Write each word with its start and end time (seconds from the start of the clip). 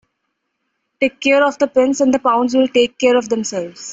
Take 0.99 1.19
care 1.19 1.45
of 1.45 1.59
the 1.59 1.67
pence 1.67 1.99
and 2.01 2.11
the 2.11 2.17
pounds 2.17 2.55
will 2.55 2.67
take 2.67 2.97
care 2.97 3.15
of 3.15 3.29
themselves. 3.29 3.89